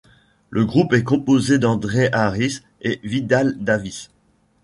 [0.49, 4.09] Le groupe est composé d' Andre Harris & Vidal Davis.